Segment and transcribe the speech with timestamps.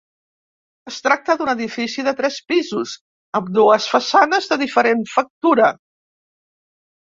[0.91, 2.95] Es tracta d'un edifici de tres pisos
[3.41, 5.71] amb dues façanes de diferent factura.